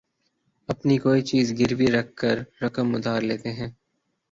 [0.69, 3.69] اپنی کوئی چیز گروی رکھ کر رقم ادھار لیتے ہیں